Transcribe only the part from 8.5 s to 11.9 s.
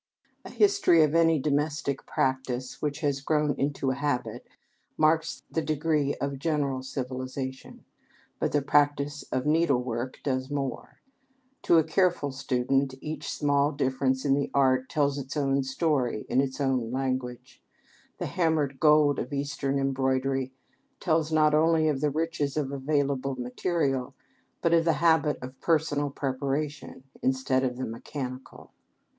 the practice of needlework does more. To a